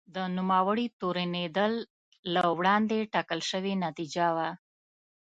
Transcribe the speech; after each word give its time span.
د 0.15 0.17
نوموړي 0.37 0.87
تورنېدل 0.99 1.73
له 2.33 2.43
وړاندې 2.57 3.09
ټاکل 3.13 3.39
شوې 3.51 3.73
نتیجه 3.85 4.27
وه. 4.35 4.49